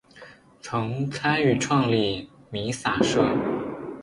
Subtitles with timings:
[0.63, 3.23] 曾参与创立弥洒社。